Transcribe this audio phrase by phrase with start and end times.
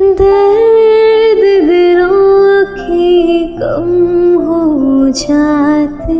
[0.00, 3.86] दर्द दिलों के कम
[4.44, 6.14] हो जाते।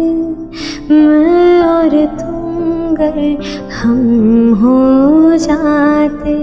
[0.95, 3.37] मैं और तुम गए,
[3.83, 6.35] हम हो जाते।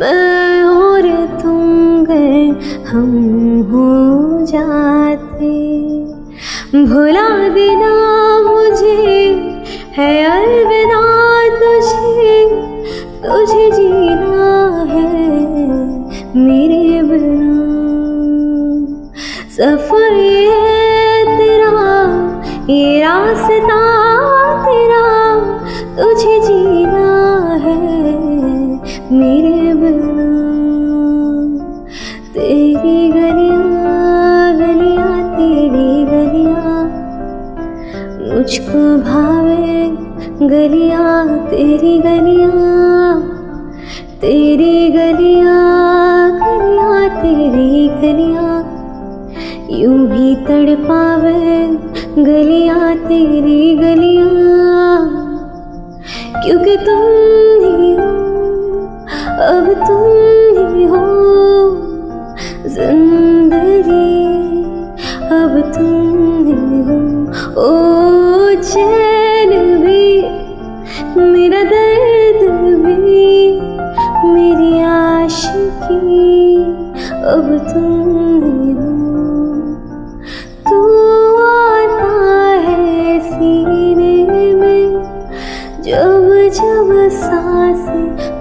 [0.00, 1.02] मैं और
[1.42, 2.46] तुम गए,
[2.86, 3.10] हम
[3.72, 3.90] हो
[4.46, 5.52] जाते।
[6.84, 7.92] भुला देना
[8.42, 9.26] मुझे
[9.92, 11.02] है अलविदा
[11.58, 12.48] तुझे
[13.26, 14.45] तुझे जीना
[19.56, 21.76] सफ़र ये तेरा,
[22.70, 23.78] ये रास्ता
[24.64, 25.04] तेरा,
[25.96, 27.06] तुझे जीना
[27.62, 27.76] है
[29.12, 30.26] मेरे बिना।
[32.34, 36.76] तेरी गलियाँ गलियाँ, तेरी गलियाँ,
[38.28, 39.80] मुझको भावे
[40.46, 42.54] गलियाँ, तेरी गलियाँ
[44.20, 48.75] तेरी गलियाँ गलियाँ, तेरी गलियाँ।
[49.70, 51.42] यूँ ही तड़पावे
[52.18, 54.98] गलियाँ तेरी गलियाँ।
[56.44, 57.00] क्योंकि तुम
[57.62, 58.06] ही हो,
[59.46, 61.04] अब तुम ही हो।
[62.68, 64.14] ज़िंदगी,
[65.36, 66.98] अब तुम ही हो।
[67.58, 69.50] ओ चैन
[69.82, 70.06] भी,
[71.20, 72.40] मेरा दर्द
[72.84, 73.60] भी,
[74.32, 76.56] मेरी आशिकी,
[77.26, 78.65] अब तुम ही
[85.86, 87.82] जब जब सांस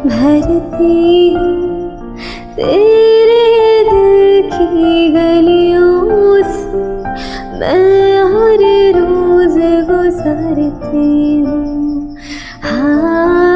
[0.06, 2.16] भरती हूँ,
[2.56, 6.78] तेरे दिल की गलियों से
[7.60, 8.64] मैं हर
[8.98, 9.58] रोज
[9.90, 12.16] गुजरती हूँ।
[12.64, 13.55] हाँ।